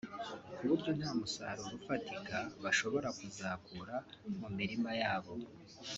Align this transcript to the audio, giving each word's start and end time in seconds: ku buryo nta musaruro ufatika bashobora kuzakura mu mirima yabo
ku 0.55 0.61
buryo 0.69 0.89
nta 0.97 1.09
musaruro 1.19 1.73
ufatika 1.79 2.37
bashobora 2.63 3.07
kuzakura 3.19 3.95
mu 4.39 4.47
mirima 4.57 4.89
yabo 5.01 5.33